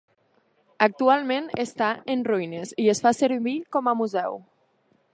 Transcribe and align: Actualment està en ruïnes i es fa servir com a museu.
Actualment 0.85 1.51
està 1.65 1.91
en 2.15 2.25
ruïnes 2.31 2.73
i 2.87 2.91
es 2.97 3.05
fa 3.07 3.15
servir 3.21 3.57
com 3.77 3.93
a 3.93 3.99
museu. 4.03 4.43